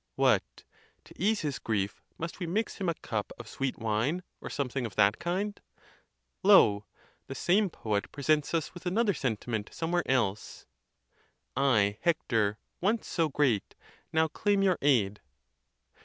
[0.15, 0.63] What!
[1.03, 4.83] to ease his grief, must we mix him a cup of sweet wine, or something
[4.87, 5.61] of that kind?
[6.41, 6.87] Lo!
[7.27, 10.65] the same poet pre sents us with another sentiment somewhere else:
[11.55, 13.75] I, Hector, once so great,
[14.11, 15.21] now claim your aid.